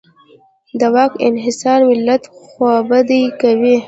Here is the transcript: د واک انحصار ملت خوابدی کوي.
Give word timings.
د 0.79 0.81
واک 0.93 1.13
انحصار 1.27 1.79
ملت 1.89 2.23
خوابدی 2.39 3.23
کوي. 3.41 3.75